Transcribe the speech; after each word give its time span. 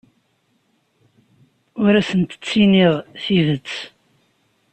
Ur 1.83 1.93
asent-ttiniɣ 2.01 2.93
tidet. 3.23 3.73